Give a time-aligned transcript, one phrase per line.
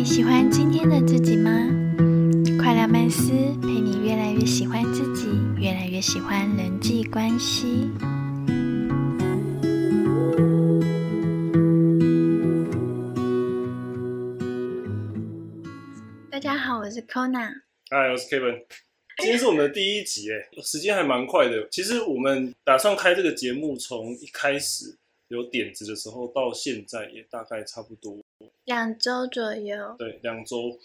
[0.00, 1.50] 你喜欢今天的自己吗？
[2.58, 5.26] 快乐曼斯陪你越来越喜欢自己，
[5.58, 7.90] 越来越喜欢人际关系。
[16.30, 17.50] 大家好，我是 Kona。
[17.90, 18.64] 嗨，我是 Kevin。
[19.18, 21.68] 今天是我们的第一集，哎，时间还蛮快的。
[21.70, 24.96] 其实我们打算开这个节目，从一开始
[25.30, 28.18] 有点子的时候到现在，也大概差不多
[28.64, 29.94] 两周左右。
[29.98, 30.78] 对，两周。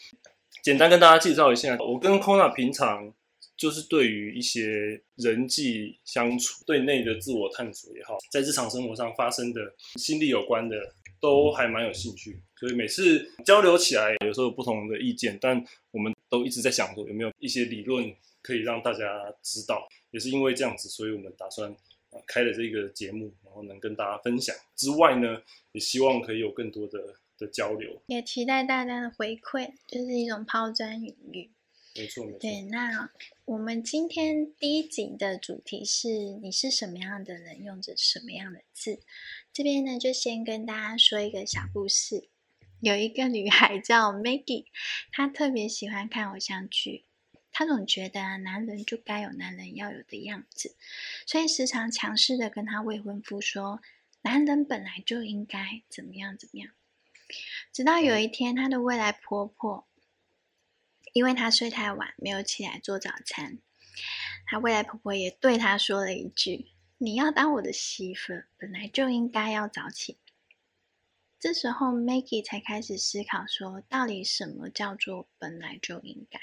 [0.64, 3.14] 简单跟大家介绍一下，我跟 Kona 平常
[3.58, 9.62] 就是对于一些人际相处、对内的自我探索也好，在日常生活上发生的
[9.96, 10.76] 心理有关的，
[11.20, 12.40] 都还蛮有兴趣。
[12.58, 19.06] 所以每次交流起来，有时候有不同的意见，但我们都一直在想说，有没有一些理论可以让大家
[19.42, 19.88] 知道。
[20.12, 21.76] 也是因为这样子，所以我们打算啊
[22.28, 28.02] 开了这个节目，然后能跟大家分享之外呢，也希望可以有更多的的交流。
[28.08, 31.52] 也期待大家的回馈，就是一种抛砖引玉。
[31.98, 32.40] 没错，没错。
[32.40, 33.10] 对，那
[33.46, 36.10] 我们今天第一集的主题是
[36.42, 39.00] 你是什么样的人，用着什么样的字。
[39.54, 42.28] 这边呢，就先跟大家说一个小故事。
[42.82, 44.66] 有一个女孩叫 Maggie，
[45.12, 47.06] 她特别喜欢看偶像剧。
[47.58, 50.76] 她总觉得男人就该有男人要有的样子，
[51.26, 53.80] 所以时常强势的跟她未婚夫说
[54.24, 56.74] ：“男人本来就应该怎么样怎么样。”
[57.72, 59.88] 直到有一天，她的未来婆婆，
[61.14, 63.60] 因为她睡太晚，没有起来做早餐，
[64.48, 70.18] 她未来婆婆也对她说了一句：“你要当我的媳妇，本来就应该要早起。”
[71.40, 76.38] 这时候，Maggie 才开始思考说，到底什么叫做本来就应该？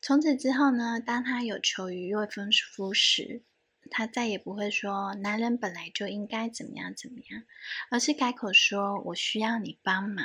[0.00, 3.42] 从此之后呢，当他有求于未婚夫时，
[3.90, 7.42] 他再也不会说男人本来就应该怎么样怎么样，
[7.90, 10.24] 而是改口说：“我需要你帮忙。”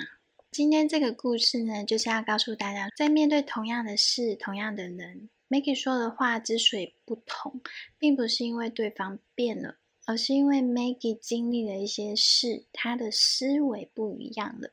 [0.51, 7.61] 今天这个故事呢，就是要告诉大家，在面对同样的事、同样的人，Maggie 说的话之所以不同，
[7.97, 9.77] 并不是因为对方变了。
[10.07, 14.71] 而是因为 Maggie 经历了一些事，她的思维不一样了。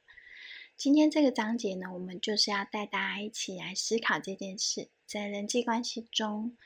[0.78, 6.56] 今天这个章节呢，我们就是要带大家一起来思考这件事，在人际关系中，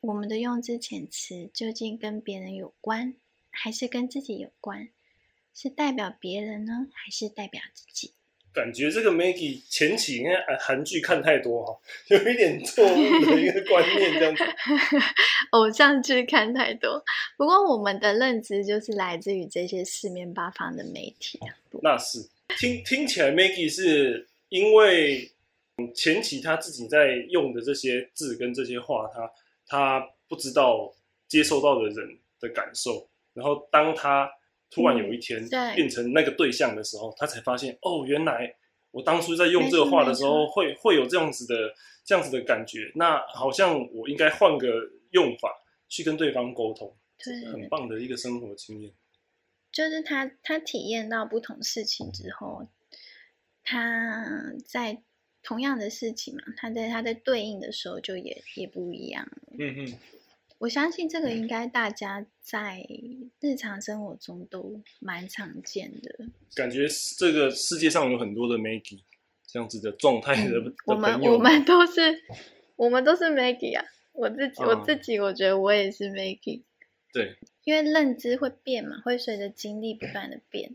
[0.00, 3.14] 我们的用字遣词究竟跟别人有关，
[3.48, 4.88] 还是跟自己有关？
[5.54, 8.12] 是代表别人呢，还是代表自己？
[8.52, 11.78] 感觉这个 Maggie 前期应该韩剧看太多哈，
[12.10, 14.42] 有一点错误的一个观念这样子。
[15.52, 17.04] 偶像剧看太多，
[17.36, 21.54] 不过我们的认知就是来自于这些四面八方的媒体啊。
[21.82, 22.28] 那是
[22.58, 25.30] 听听起来 Maggie 是因为
[25.94, 29.30] 前期他自己在用的这些字跟这些话，他
[29.66, 30.92] 他不知道
[31.28, 34.30] 接收到的人的感受，然后当他。
[34.72, 35.44] 突然有一天
[35.74, 38.54] 变成那个对象的时候，他才发现哦，原来
[38.92, 41.74] 我当初在用这个话的时候，会会有这样子的
[42.04, 42.88] 这样子的感觉。
[42.94, 45.52] 那好像我应该换个用法
[45.88, 48.92] 去跟对方沟通，对，很棒的一个生活经验。
[49.72, 52.68] 就是他他体验到不同事情之后，
[53.62, 55.02] 他在
[55.42, 59.30] 同样的事情嘛，他在他在对应的时候就也也不一样。
[59.58, 59.98] 嗯嗯。
[60.58, 62.86] 我相信这个应该大家在
[63.40, 66.14] 日常生活中都蛮常见的。
[66.54, 69.00] 感觉这个世界上有很多的 Maggie
[69.46, 72.22] 这样子的状态的我们我们都是
[72.76, 73.82] 我们都是 Maggie 啊！
[74.12, 76.64] 我自己我自己我觉得我也是 Maggie。
[77.10, 80.74] 对，因为认知会变嘛，会随着经历不断的变。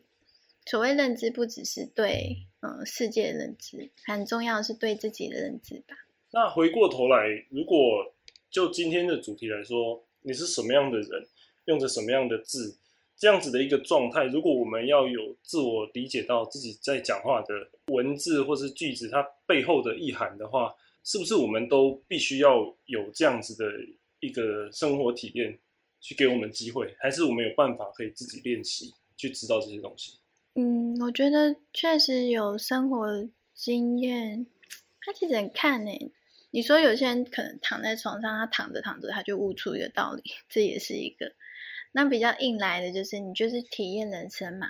[0.65, 5.95] 所谓认知，不只是对嗯世界的认知，很重要的是对自己的认知吧。
[6.31, 7.77] 那回过头来，如果
[8.49, 11.27] 就今天的主题来说，你是什么样的人，
[11.65, 12.77] 用着什么样的字，
[13.15, 14.25] 这样子的一个状态。
[14.25, 17.53] 如果我们要有自我理解到自己在讲话的
[17.93, 23.71] 文字或是句子，它背后的意涵的话，是不是我们都必须要有这样子的
[24.19, 25.59] 一个生活体验，
[26.05, 30.19] 去给我们机会，还是我们有办法可以自己练习去知道这些东西？
[30.53, 34.45] 嗯，我觉得确实有生活经验，
[35.01, 35.91] 他其实很看呢。
[36.51, 41.33] 你说有些人可能躺在床上，他躺着躺着他就悟出一个道理，这也是一个。
[41.91, 44.67] 那比较硬来的就是你就是体验人生嘛，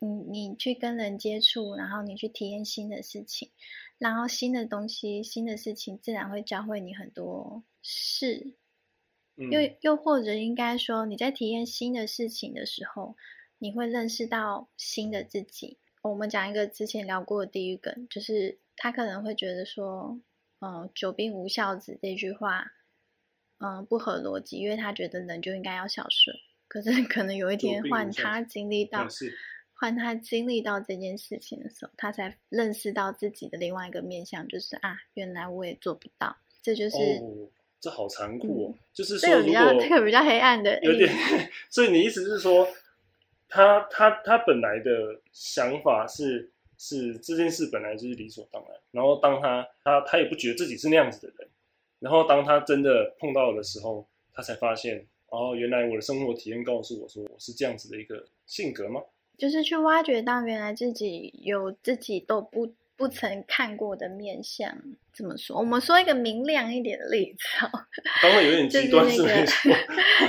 [0.00, 3.50] 你你去跟人接触，然后你去体验新的事情，
[3.96, 8.54] 然后新的东西、新的事情自然会教会你很多事。
[9.36, 13.16] 又又或者应该说你在体验新的事情的时候，
[13.58, 15.78] 你会认识到新的自己。
[16.02, 20.20] 我们讲一个之前聊过的地狱梗，就是他可能会觉得说。
[20.60, 22.72] 嗯，久病无孝子这句话，
[23.58, 26.34] 嗯，不合逻辑，因为他觉得人就应该要孝顺。
[26.68, 29.06] 可是可能有一天换他经历到，
[29.74, 36.34] 换他经历到这件事情的时候，他才认识到自己的另外一个面向，就是啊，原来我也做不到。
[36.62, 37.50] 这就是哦，
[37.84, 38.74] 这好残酷哦！
[38.94, 41.14] 就是说，如个比较果这个比较黑暗的有点，
[41.68, 42.66] 所以你意思是说，
[43.46, 51.46] 他他他本来的想法是是这件事本来就是理所当然，然后当他他他也不觉得自己是那样子的人，
[51.98, 59.02] 然后当他真的碰到的时候，他才发现，哦，原来我的生活体验告诉我说我是这样子的一个性格吗？
[59.36, 64.76] 就是去挖掘到原来自己有自己都不不曾看过的面相。
[65.12, 65.56] 怎么说？
[65.58, 67.70] 我们说一个明亮一点的例子哦，
[68.22, 69.74] 刚刚有点 就是极端，那个是没。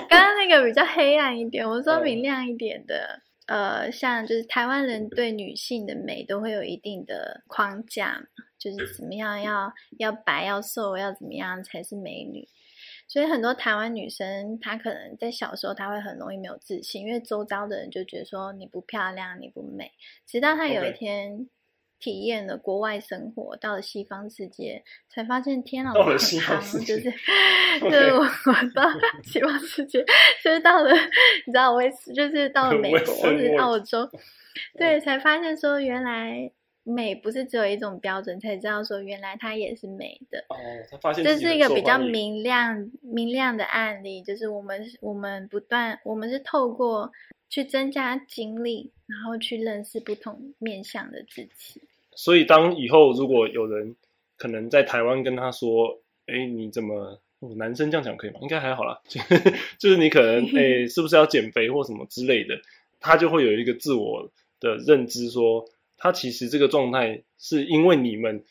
[0.09, 3.21] 刚刚那个比较黑暗一点，我说嗯明亮一点的。
[3.47, 8.19] 呃，像就是台湾人对女性的美都会有一定的框架，
[8.57, 12.47] 就是怎么样要要白要瘦要怎么样才是美女，
[13.07, 19.91] 所以很多台湾女生她可能在小时候她会很容易没有自信，因为周遭的人就觉得说你不漂亮你不美，
[20.25, 21.47] 直到她有一天
[22.06, 27.12] 体验了国外生活，到了西方世界，才发现天啊，到了西方世界，就是
[27.81, 28.88] 就是我我到
[29.24, 30.06] 西方世界，
[30.44, 30.92] 就是到了
[31.48, 34.07] 你知道我也是，就是到了美国或是澳洲，
[34.78, 36.52] 对，才发现说原来
[36.84, 40.46] 美不是只有一种标准，才知道说原来它也是美的。
[40.50, 40.56] 哦，
[40.92, 47.12] 他发现这是一个比较明亮明亮的案例，就是我们我们不断我们是透过
[47.50, 51.81] 去增加经历，然后去认识不同面向的自己。
[52.15, 53.95] 所以当以后如果有人
[54.38, 57.19] 可能在台湾跟他说：“哎，你怎么？”
[57.57, 58.39] 男生这样讲可以吗？
[58.41, 59.00] 应该还好啦，
[59.77, 62.59] 就是你可能哎，是不是要减肥或什么之类的，
[63.00, 65.63] 他就会有一个自我的认知说，
[65.95, 68.44] 他其实这个状态是因为你们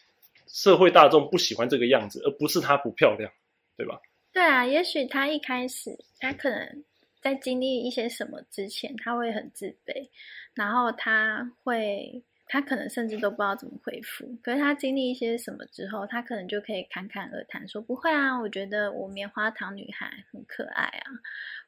[0.46, 3.32] 社会大众不喜欢这个样子，而不是他不漂亮，
[3.76, 4.00] 对吧？
[4.32, 6.84] 对啊，也许他一开始他可能
[7.20, 10.08] 在经历一些什么之前，他会很自卑，
[10.54, 12.22] 然后他会
[12.54, 14.38] 他可能甚至都不知道怎么回复。
[14.40, 21.02] 可是他经历一些什么之后，他可能就可以侃侃而谈，说不会啊，我觉得我棉花糖女孩很可爱啊，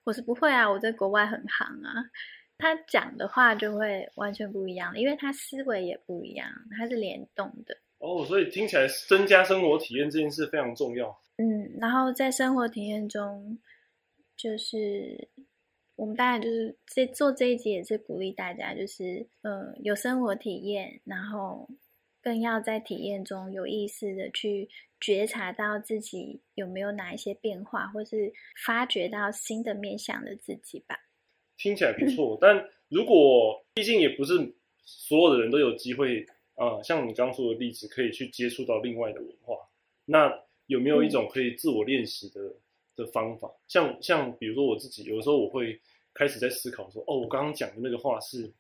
[0.05, 2.09] 或是不会啊，我在国外很行啊。
[2.57, 6.49] 他讲的话就会完全不一样，因为他思维也不一样，
[6.79, 7.77] 他是联动的。
[7.99, 11.21] 哦，所以听起来增加生活体验这件事非常重要。
[11.39, 13.59] 嗯，然后在生活体验中，
[14.37, 15.27] 就是
[15.97, 21.69] 我们当然就是这做这一集也是鼓励大家，就是嗯有生活体验，然后
[22.23, 24.69] 更要在体验中有意识的去
[25.01, 28.33] 觉察到自己有没有哪一些变化，或是
[28.65, 30.99] 发掘到新的面向的自己吧。
[31.57, 34.55] 听起来不错， 但如果毕竟也不是
[34.85, 36.27] 所有的人都有机会
[36.57, 39.57] 啊、呃像你刚刚说的例子，可以去接触到另外的文化，
[40.05, 40.31] 那
[40.67, 42.55] 有没有一种可以自我练习的、
[42.97, 43.49] 的方法？
[43.69, 45.81] 像像比如说我自己，有时候我会
[46.15, 48.51] 开始在思考说，哦，我刚刚讲的那个话是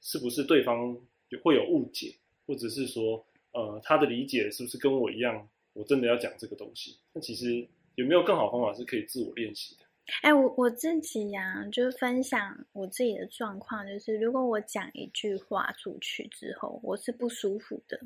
[0.00, 0.96] 是不是对方
[1.42, 2.14] 会有误解，
[2.46, 6.96] 或者是说，呃，他的理解是不是跟我一样，我真的要讲这个东西？
[7.12, 9.82] 那其实有没有更好方法是可以自我练习的？
[10.22, 17.98] 哎，我我自己呀、就是分享我自己的状况，就是如果我讲一句话出去之后，我是不舒服的，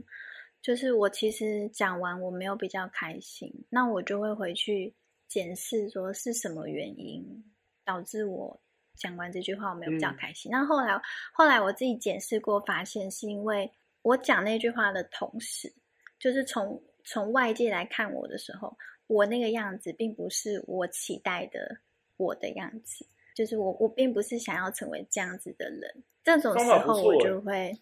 [0.61, 4.93] 就是我其实讲完我没有比较开心，那我就会回去
[5.29, 7.45] 检视说是什么原因
[7.85, 8.61] 导致我
[8.95, 10.51] 讲完这句话我没有比较嗯开心。
[10.51, 11.01] 那后来
[11.33, 13.71] 后来我自己检视过，发现是因为
[14.03, 15.73] 我讲那句话的同时，
[16.19, 21.79] 就是从从外界来看我的时候，我那个样子并不是我期待的
[22.17, 26.05] 我的样子，就是我我并不是想要成为这样子的人。
[26.25, 27.79] 这种时候我就会，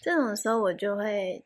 [0.00, 1.44] 这种时候我就会，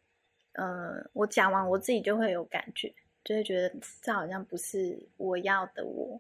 [0.52, 2.94] 呃，我讲完我自己就会有感觉，
[3.26, 6.18] 就会觉得这好像不是我要的我。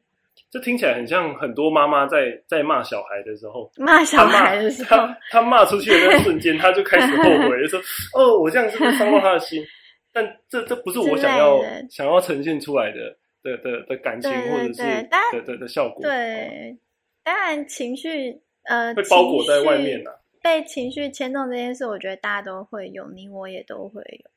[0.50, 7.80] 这听起来很像很多妈妈在在骂小孩的时候，骂小孩的时候，他他骂出去的那个瞬间，他就开始后悔，就说
[8.12, 9.64] ：“哦，我这样是不是伤到他的心？”
[10.12, 16.04] 但这这不是我想要想要呈现出来的的的的感情，或者是对的的的效果。
[16.04, 16.76] 哦，对，
[17.22, 20.16] 当然情绪呃被包裹在外面呐、呐。
[20.42, 24.30] 被情绪牵动这件事，我觉得大家都会有，你我也都会有。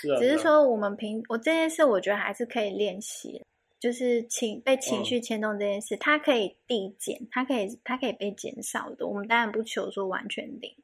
[0.00, 3.42] 是啊，啊只是说我们平我这件事，我觉得还是可以练习，
[3.80, 9.06] 就是情被情嗯绪牵动这件事，它可以递减，它可以它可以被减少的。
[9.06, 10.74] 我们当然不求说完全零，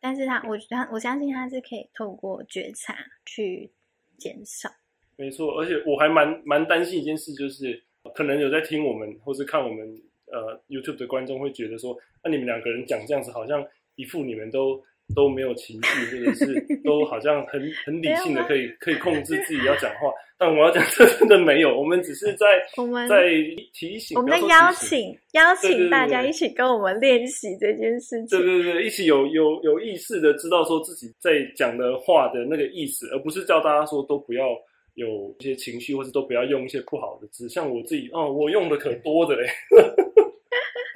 [0.00, 3.70] 但是它我它我相信它是可以透过觉察去
[4.18, 4.70] 减少。
[5.16, 7.82] 没错，而且我还蛮蛮担心一件事，就是
[8.14, 9.86] 可能有在听我们或是看我们
[10.32, 13.62] 呃 YouTube 的观众会觉得说，那、你们两个人讲这样子，好像
[13.96, 14.82] 一副你们都
[15.14, 20.10] 都没有情绪，或者是 都好像很很理性的可以可以控制自己要讲话。
[20.38, 22.46] 但我要讲，这真的没有，我们只是在
[22.78, 23.28] 我们在
[23.74, 28.38] 提醒，我们在邀请邀请大家一起跟我们练习这件事情。
[28.38, 34.46] 对对对，一起有有有意识的知道说自己在讲的话的那个意思，而不是叫大家说都不要
[34.94, 37.46] 有一些情绪，或者都不要用一些不好的字。
[37.50, 39.46] 像我自己，哦，我用的可多的嘞。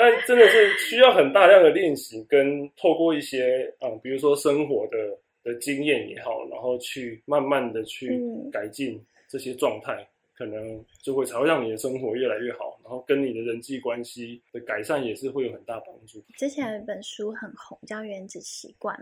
[0.05, 4.99] 但真的是需要很大量的练习，跟透过一些嗯，比如说生活的
[5.43, 8.21] 的经验也好，然后去慢慢的去
[8.53, 16.23] 改进这些状态，可能就会才会让你的生活越来越好，然后跟你的人际关系的改善也是会有很大帮助。
[16.37, 18.95] 之前有一本书很红，叫《原子习惯》，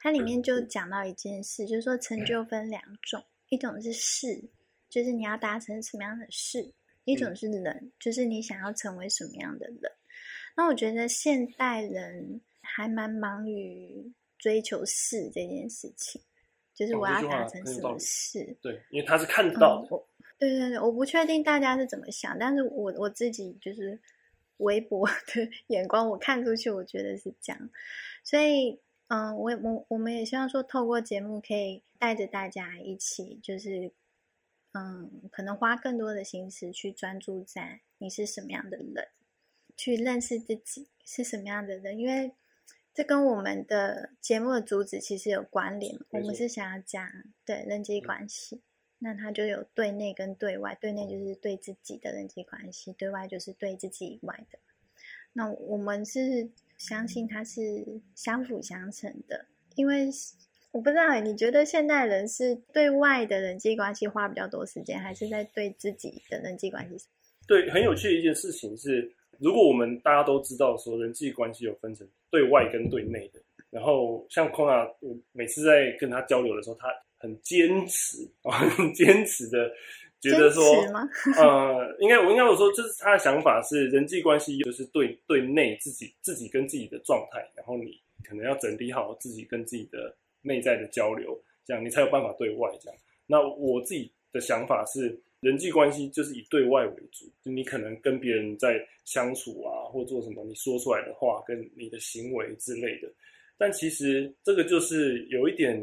[0.00, 4.42] 它里面就讲到一件事，就是说成就分两种，一种是事，
[4.88, 6.60] 就是你要达成什么样的事；
[7.04, 9.92] 一种是人，就是你想要成为什么样的人。
[10.56, 16.20] 那我觉得现代人还蛮忙于追求事这件事情，
[16.74, 18.56] 就是我要达成什么事。
[18.60, 20.02] 对，因为他是看得到的。
[20.38, 23.98] 对对对，我不确定大家是怎么想，但是我我自己就是
[24.58, 27.70] 微博的眼光，我看出去，我觉得是这样。
[28.24, 28.78] 所以，
[29.08, 33.92] 嗯，我我我们也希望说，透过节目可以带着大家一起，就是
[34.72, 39.08] 嗯，可能花更多的心思去专注在你是什么样的人。
[39.80, 42.32] 去认识自己是什么样的人，因为
[42.92, 45.98] 这跟我们的节目的主旨其实有关联。
[46.10, 47.02] 我们是想要讲
[47.46, 48.60] 对人际关系，
[48.98, 50.76] 那它就有对内跟对外。
[50.78, 54.58] 对内就是对自己的人际关系，对外就是对自己以外的。
[55.32, 59.46] 那我们是相信它是相辅相成的，
[59.76, 60.10] 因为
[60.72, 67.06] 我不知道你觉得现代人是对外的人际关系花比较多时间，还是在对自己的人际关系？
[67.46, 69.14] 对，很有趣的一件事情是。
[69.40, 79.72] 如果我们大家都知道说人际关系有分成对外跟对内的，然后像空啊，我每次在跟他交流的时候，他很坚持啊， 很坚持的
[80.20, 80.62] 觉得说，
[81.40, 92.98] 呃，应该我应该我说，就是他的想法是人际关系就是对对内自己自己跟自己的状态，然后你可能要整理好自己跟自己的内在的交流，这样你才有办法对外这样。
[93.26, 95.18] 那我自己的想法是。
[95.40, 103.10] 人际关系就是以对外为主，就你可能跟别人在相处啊，或做什么，你说出来的话跟你的行为之类的。
[103.56, 105.76] 但其实这个就是有一点，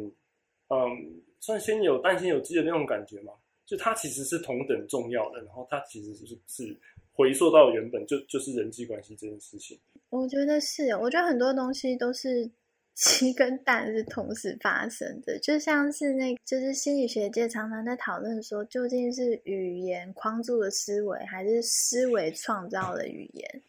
[0.70, 3.34] 嗯，算先有蛋先有鸡的那种感觉嘛。
[3.66, 6.78] 就它其实是同等重要的，然后它其实就是是
[7.12, 9.78] 回溯到原本就就是人际关系这件事情。
[10.10, 12.50] 我觉得是，我觉得很多东西都是。
[12.98, 23.62] 鸡跟蛋是同时发生的，就像是那，就是心理学界常常在讨论说，究竟是语言框住了思维，还是思维创造了语言？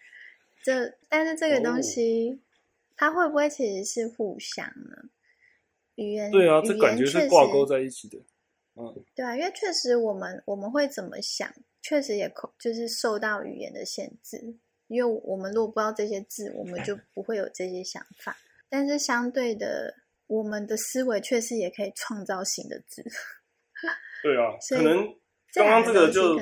[0.62, 2.40] 这，但是这个东西，
[2.96, 5.10] 它会不会其实是互相呢？
[5.96, 8.16] 语言对啊，这感觉是挂钩在一起的。
[8.76, 14.54] 嗯，对啊，因为确实我们我们会怎么想，确实也就是受到语言的限制，
[14.86, 18.34] 因为我们如果不知道这些字，我们就不会有这些想法。
[18.70, 19.94] 但是相对的，
[20.26, 23.02] 我们的思维确实也可以创造新的字。
[24.22, 25.06] 对啊，可能
[25.54, 26.38] 刚刚这个就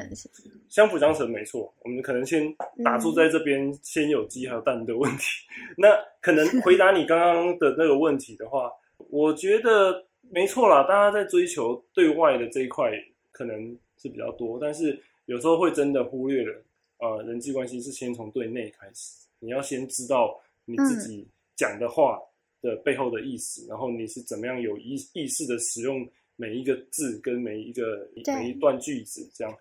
[0.69, 1.73] 相辅相成，没错。
[1.85, 2.43] 我们可能先
[2.83, 5.25] 打住在这边，先有鸡还有蛋的问题。
[5.79, 5.89] 那
[6.21, 8.73] 可能回答你刚刚的那个问题的话，
[9.11, 10.83] 我觉得没错啦。
[10.85, 12.91] 大家在追求对外的这一块
[13.31, 16.63] 可能是比较多，但是有时候会真的忽略了，
[16.99, 19.27] 呃，人际关系是先从对内开始。
[19.39, 21.29] 你要先知道你自己。
[21.57, 22.21] 讲的话
[22.61, 29.53] 的背后的意思，然后你是怎么样有意意识的使用每一个字跟每一个每一段句子，这样，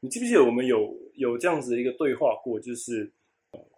[0.00, 2.58] 你记不记得我们有有这样子的一个对话过？
[2.58, 3.10] 就是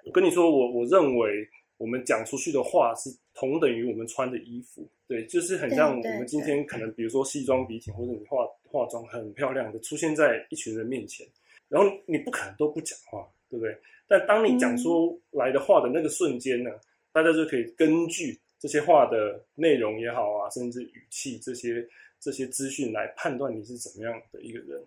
[0.04, 11.26] 我跟你说，我我认为我们讲出去的话是同等于我们穿的衣服，对，就是很像我们今天可能比如说西装笔挺，或者你化化妆很漂亮的出现在一群人面前，
[11.68, 13.76] 然后你不可能都不讲话，对不对？
[14.06, 16.70] 但当你讲出来的话的那个瞬间呢？
[17.14, 24.84] 大家就可以根据这些话的内容也好啊，甚至语气这些这些资讯来判断你是怎么样的一个人。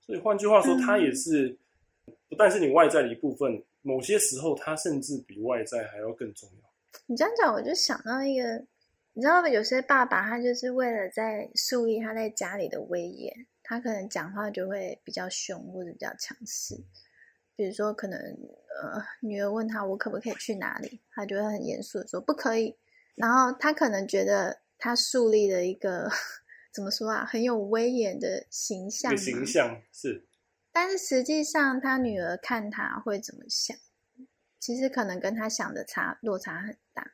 [0.00, 1.56] 所以换句话说，它也是
[2.28, 7.00] 不但是你外在的一部分，某些时候它甚至比外在还要更重要。
[7.06, 8.58] 你这样讲，我就想到一个，
[9.12, 16.74] 你知道有些爸爸他就是为了在树立他在家里的威严，他可能讲话就会比较凶或者比较强势。
[17.60, 22.74] 比如说，可能呃，女儿问他我可不可以去哪里，他就会很严肃的说不可以。
[23.16, 26.08] 然后他可能觉得他树立了一个
[26.72, 29.14] 怎么说啊，很有威严的形象。
[29.14, 30.26] 形象是，
[30.72, 33.76] 但是实际上他女儿看他会怎么想，
[34.58, 37.10] 其实可能跟他想的差落差很大。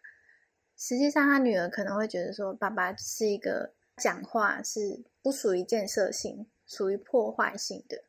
[0.77, 8.05] 实际上他女儿可能会觉得说，爸爸是一个讲话是不属于建设性，属于破坏性的。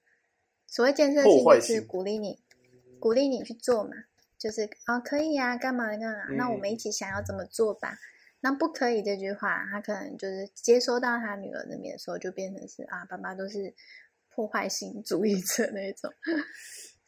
[0.68, 2.38] 所谓建设性，就是鼓励你，
[3.00, 3.92] 鼓励你去做嘛，
[4.38, 7.98] 就是啊，可以呀，干嘛干嘛，那我们一起想要怎么做吧。
[8.42, 13.74] 那不可以这句话，他可能就是接收到他女儿那边的时候，就变成是啊，爸爸都是
[14.30, 16.14] 破坏性主义者那种。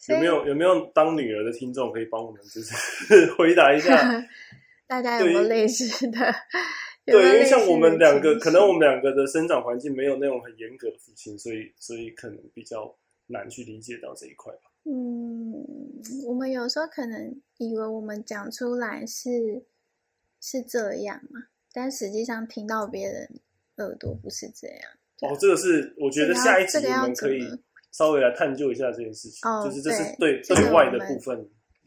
[0.07, 2.73] 有没有有没有当女儿的听众可以帮我们就是
[3.37, 4.27] 回答一下？
[4.87, 6.17] 大家有没有类似的？
[7.05, 12.95] 对，因为像我们两个，可能我们两个的生长环境没有那种很严格的父亲，所以所以可能比较
[13.29, 14.71] 难去理解到这一块吧。
[14.83, 15.65] 嗯，
[16.27, 19.65] 我们有时候可能以为我们讲出来是
[20.41, 21.41] 是这样嘛，
[21.74, 23.39] 但实际上听到别人
[23.77, 24.79] 耳朵不是这样。
[25.21, 27.41] 哦，这个是我觉得下一集我们可以
[27.91, 31.38] 稍微来探究一下这件事情，就是这是对对外的部分。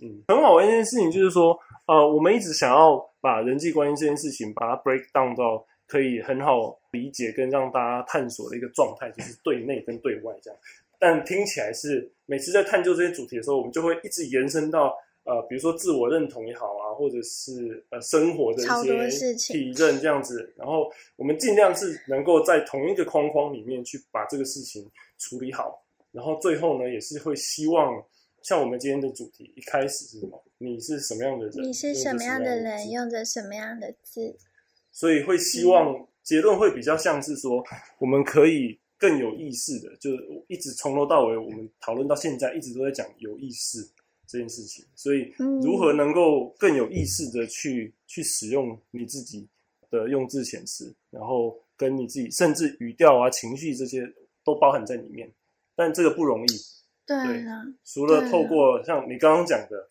[0.00, 1.58] 嗯，很好玩一件事情就是说。
[1.84, 10.58] 呃，我们一直想要把人际关系这件事情，把它 break down 到可以很好理解跟让大家探索的一个状态，就是对内跟对外这样。
[11.02, 20.54] 但听起来是每次在探究这些主题的时候，我们就会一直延伸到呃，比如说自我认同也好啊，或者是呃生活的一些体认这样子。
[20.56, 25.84] 然后我们尽量是能够在同一个框框里面去把这个事情处理好。
[26.12, 28.00] 然后最后呢，也是会希望。
[28.44, 30.44] 像我们今天的主题一开始是什么？
[30.58, 31.62] 你是什么样的人？
[31.62, 32.90] 你是什么样的人？
[32.90, 34.36] 用着什么样的字？
[34.90, 37.62] 所以会希望结论会比较像是说，
[38.00, 40.10] 我们可以更有意识的，就
[40.46, 43.84] 一直从头到尾，我们讨论到现在，一直都在讲有意识
[44.28, 44.84] 这件事情。
[44.94, 49.44] 所以，如何能够更有意识的去去使用你自己
[49.90, 54.08] 的用字遣词，然后跟你自己，甚至语调啊、情绪这些
[54.44, 55.28] 都包含在里面，
[55.74, 56.52] 但这个不容易。
[57.04, 59.88] 对啊，除了透过像你刚刚讲的，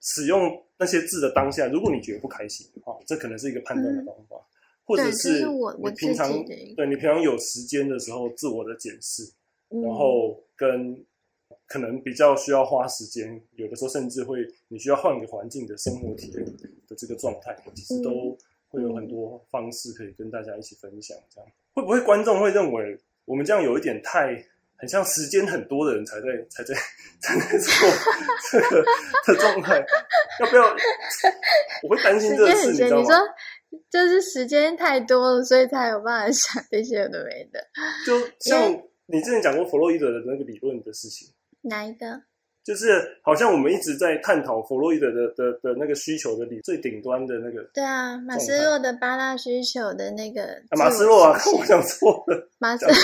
[0.00, 4.36] 使用那些字的当下，如果你觉得不开心啊，这可能是一个判断的方法，
[4.90, 5.46] 或者是
[5.78, 6.28] 你平常
[6.74, 9.22] 对你平常有时间的时候自我的检视，
[9.68, 11.00] 然后跟
[11.66, 16.44] 可能比较需要花时间，有的时候甚至会你需要换个环境的生活体验
[16.88, 18.36] 的这个状态，其实都
[18.68, 21.16] 会有很多方式可以跟大家一起分享。
[21.32, 24.44] 这样会不会观众会认为我们这样有一点太？
[24.80, 26.74] 很像时间很多的人才在才在
[27.20, 27.70] 才在做
[28.50, 28.82] 这个
[29.26, 29.84] 的状态，
[30.40, 30.74] 要不要？
[31.82, 33.02] 我会担心这个事，你知道吗？
[33.02, 33.14] 你说
[33.90, 37.60] 就是时间太多了，所以才有办法想这些有的没的。
[38.06, 38.60] 就像
[39.06, 41.28] 你之前讲过弗洛伊德的那个理论的事情，
[41.62, 42.22] 哪一个？
[42.62, 47.62] 就是好像我们一直在探讨弗洛伊德的的的那个需求的理最顶端的那个。
[47.72, 50.46] 对啊，马斯洛的八大需求的那个。
[50.78, 52.48] 马斯洛啊，我讲错了。
[52.60, 52.94] 马斯洛。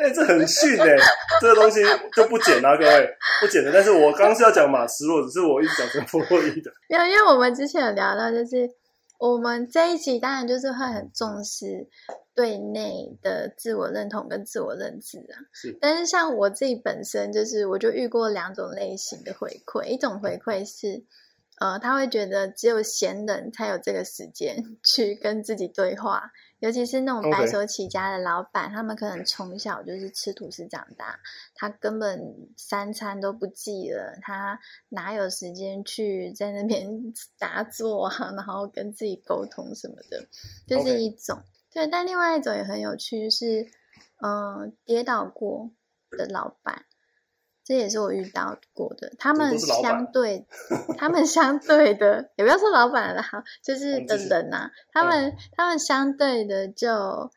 [0.00, 0.96] 哎，这很逊哎，
[1.40, 1.80] 这个东西
[2.14, 3.08] 就不剪啊，各位
[3.40, 3.72] 不剪的。
[3.72, 6.70] 但是我刚是要讲马斯洛，只是我一直讲成弗洛伊德。
[6.90, 8.68] 没有，因为我们之前有聊到，就是
[9.18, 11.88] 我们这一集当然就是会很重视。
[12.34, 15.76] 对内的自我认同跟自我认知啊，是。
[15.80, 21.02] 但是像我自己本身，就是我就遇过两种类型的回馈，一种回馈是，
[21.58, 31.20] 呃，他会觉得只有闲人才有这个时间 去跟自己对话，尤其是那种白手起家的老板，他们可能从小就是吃土司长大，
[31.54, 36.88] 他根本三餐都不记了，他哪有时间去在那边
[37.38, 40.26] 打坐啊，然后跟自己沟通什么的，
[40.66, 41.38] 就是一种。
[41.70, 43.68] 对，但另外一种也很有趣，是，
[44.20, 45.70] 嗯，跌倒过
[46.10, 46.86] 的老板，
[47.68, 49.12] 这也是我遇到过的。
[49.18, 50.46] 他们相对，
[50.96, 57.30] 他们相对的，也不要说老板了哈，就是的人呐，他们他们相对的就，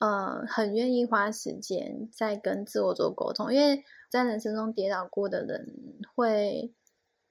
[0.00, 5.72] 呃，很愿意花时间在跟自我做沟通，因为在人生中跌倒过的人
[6.16, 6.74] 会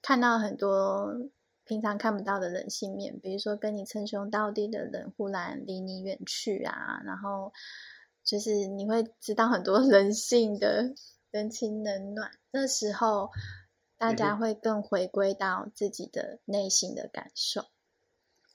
[0.01, 1.13] 看到很多。
[1.65, 7.53] 平常看不到的人性面，比如说跟你称兄道弟的人忽然离你远去啊，然后
[8.23, 10.95] 就是你会知道很多 人性的
[11.31, 12.31] 人情冷暖。
[12.51, 13.31] 那时候
[13.97, 17.65] 大家会更回归到自己的内心的感受，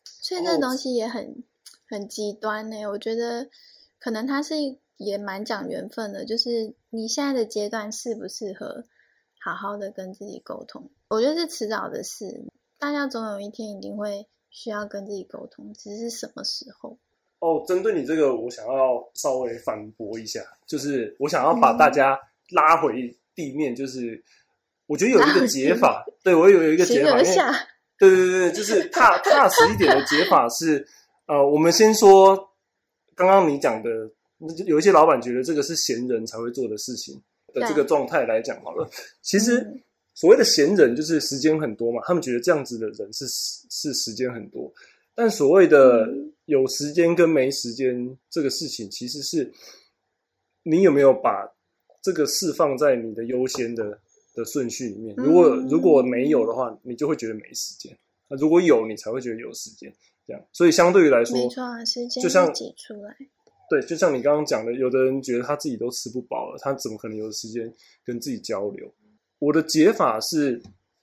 [0.05, 1.45] 所以那东西也很
[1.89, 2.87] 很极端呢。
[2.87, 3.49] 我觉得
[3.99, 4.55] 可能它是
[4.97, 8.85] 也蛮讲缘分的，就是你现在的阶段适不适合
[9.39, 12.45] 好好的跟自己沟通，我觉得是迟早的事。
[12.79, 16.99] 大家总有一天一定会需要跟自己沟通，只是什么时候？
[17.41, 22.19] 哦，针对你这个，我想要稍微反驳一下，就是我想要把大家
[22.51, 24.23] 拉回地面，就是
[24.87, 27.17] 我觉得有一个解法，对我有有一个解法，
[27.99, 30.87] 对对对，就是踏踏实一点的解法是，
[31.27, 32.37] 呃，我们先说
[33.15, 33.89] 刚刚你讲的，
[34.67, 37.21] 有一些老板觉得这个是闲人才会做的事情
[37.53, 38.89] 的这个状态来讲好了，
[39.23, 39.83] 其实。
[40.17, 43.27] 所谓的闲人就是时间很多嘛，他们觉得这样子的人是
[43.69, 44.73] 是时间很多。
[45.13, 46.09] 但所谓的
[46.45, 49.53] 有时间跟没时间这个事情，其实是
[50.63, 51.45] 你有没有把
[52.05, 53.99] 这个事放在你的优先的
[54.35, 55.17] 的顺序里面。
[55.17, 57.91] 如果如果没有的话，你就会觉得没时间；
[58.29, 59.91] 那如果有，你才会觉得有时间。
[60.27, 63.17] 这样，所以相对于来说，没错，时间就像挤出来。
[63.71, 67.73] 对，就像你刚刚讲的，有的人觉得他自己都吃不饱了，他怎么可能有时间
[68.05, 68.87] 跟自己交流？
[69.39, 70.63] 我的解法是，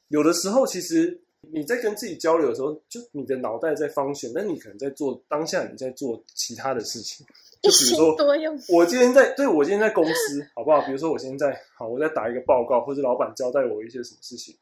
[0.09, 1.19] 有的时候其实
[1.51, 7.25] 你在跟自己交流的时候，就你的脑袋在方选，但你可能在做当下你在做其他的事情。
[7.61, 8.59] 就比如说，多用。
[8.69, 10.81] 我今天在，对我今天在公司，好不好？
[10.81, 14.55] 比如说我现在好，我在打一个报告，或者老板交代我一些什么事情，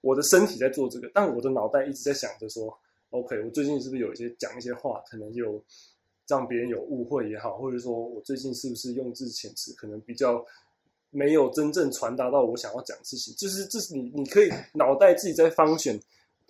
[0.00, 2.74] 我的身体在做这个，但我的脑袋一直在想着说
[3.10, 5.62] ，OK，我最近是不是有一些讲一些话，可能有
[6.26, 10.42] 让别人有误会也好，或者说我最近是不是用字遣词可能比较
[11.10, 16.00] 没有真正传达到我想要讲的事情，就是这是你你可以脑袋自己在方选，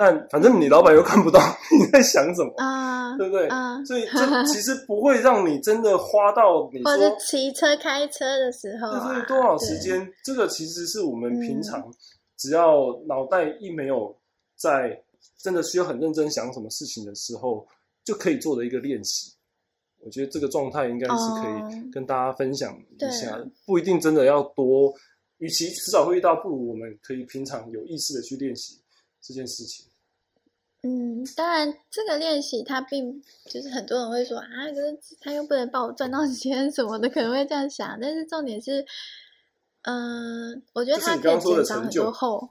[0.05, 1.39] 但反正你老板又看不到
[1.79, 3.47] 你在想什么啊，对不对？
[3.47, 11.81] 啊，所以这 其实不会让你真的花到你或者说骑车、开车的时候啊，就是多少时间，这个其实是我们平常
[12.37, 14.13] 只要脑袋一没有
[14.57, 15.01] 在
[15.39, 17.65] 真的需要很认真想什么事情的时候，
[18.03, 19.33] 就可以做的一个练习。
[20.01, 24.93] 我觉得这个状态应该是可以哦跟大家分享一下不一定真的要多，
[25.39, 28.81] 与其迟早会遇到，不如我们可以平常有意识的去练习
[29.21, 29.87] 这件事情。
[30.85, 37.99] 嗯，当然，这个练习它并就是很多人会说啊，可是他又不能帮我赚到钱什么的，可能会这样想。
[38.01, 38.85] 但是重点是，
[39.83, 42.51] 嗯、我觉得就是它可以减少很多后，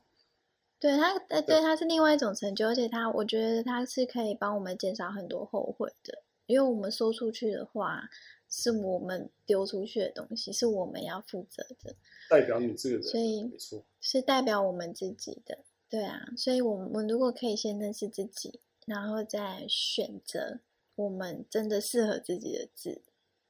[0.80, 8.10] 对他，呃，对，对它是另外一种成就，而且他，我觉得他是可以帮我们减少很多后悔的，因为我们说出去的话
[8.50, 11.94] 是我们丢出去的东西，是我们要负责的，
[12.30, 15.58] 代表你这个人，所以没错，是代表我们自己的，
[15.91, 20.60] 对啊，所以我们我们如果可以先认识自己，然后再选择
[20.95, 23.01] 我们真的适合自己的字，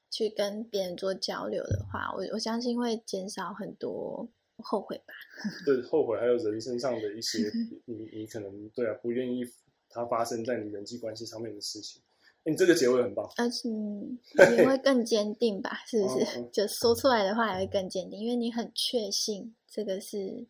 [0.10, 4.28] 去跟别人做交流的话，我我相信会减少很多
[4.58, 5.14] 后悔吧。
[5.66, 7.50] 对后悔还有人身上的一些，
[7.86, 9.44] 你你可能对啊不愿意
[9.90, 12.02] 它发生在你人际关系上面的事情。
[12.44, 14.18] 你这个结尾很棒，而且嗯
[14.58, 16.42] 也会更坚定吧，是不是？
[16.52, 20.44] 就说出来的话也会更坚定，因为你很确信这个是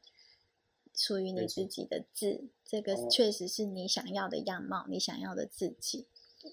[0.95, 6.06] 属于你自己的字，这个哦确实是你想要的样貌，你想要的自己。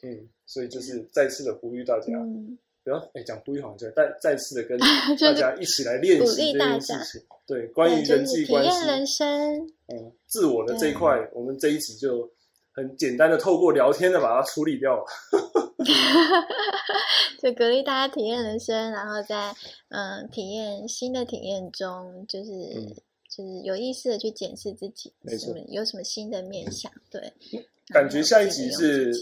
[0.03, 4.79] 嗯，所以就是再次的呼吁大家，嗯，不要哎讲呼吁好像就但再次的跟
[5.19, 7.27] 大家一起来练鼓习这励大家件事情。
[7.47, 9.67] 对，关于对，就人是体际关系，验人生。
[9.87, 12.31] 嗯，自我的这一块，我们这一集就
[12.73, 15.05] 很简单的透过聊天的把它处理掉了。
[17.41, 19.55] 就鼓励大家体验人生，然后在
[19.89, 22.95] 嗯体验新的体验中，就是、嗯
[23.39, 27.33] 就是有意识的去检视自己，没错什么有什么新的面向，对。
[27.95, 29.13] 感觉下一集是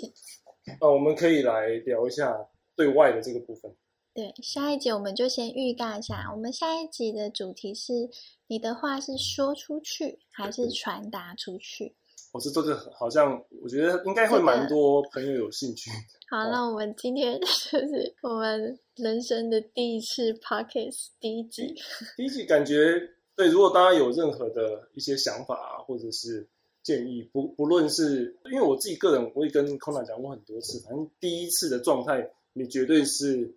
[0.81, 2.35] 呃，我们可以来聊一下
[2.75, 3.71] 对外的这个部分。
[4.15, 8.09] 对下一集我们就先预告一下，我们下一集的主题是
[8.47, 11.95] 你的话是说出去还是传达出去？
[12.33, 15.91] 我是这个好像我觉得应该会蛮多朋友有兴趣。
[16.29, 17.39] 好，哦那我们今天
[17.71, 21.75] 就是我们人生的第一次 podcast 第一集。
[22.17, 23.01] 第一集感觉
[23.37, 26.49] 对，如果大家有任何的一些想法啊，或者是
[26.83, 33.55] 建议，不不论是因为我自己个人，我也跟 Kona 讲过很多次，反正第一次的状态，你绝对是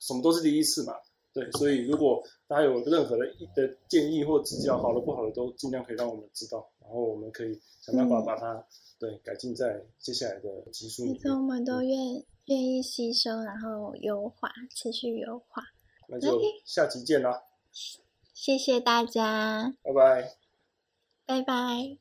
[0.00, 0.94] 什么都是第一次嘛。
[1.32, 8.66] 对，所以如果大家有任何的的建议或指教，好的不好的都尽量可以让我们知道，然后我们可以想办法嗯把它、
[8.98, 11.44] 对改进在接下来的集数里其实我面。
[11.44, 15.62] 们都愿愿意吸收，然后优化，持续优化。
[16.08, 17.40] 那就下集见啦，
[18.42, 20.32] 谢谢大家，拜拜。
[21.26, 21.98] 拜拜。